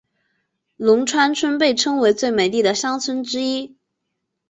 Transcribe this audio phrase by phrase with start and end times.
[0.77, 3.77] 龙川村被称为最美丽的乡村之一。